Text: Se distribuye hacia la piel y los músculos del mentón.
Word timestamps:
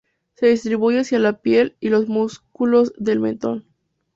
Se 0.33 0.47
distribuye 0.47 1.01
hacia 1.01 1.19
la 1.19 1.33
piel 1.41 1.75
y 1.79 1.89
los 1.89 2.07
músculos 2.09 2.91
del 2.97 3.19
mentón. 3.19 3.65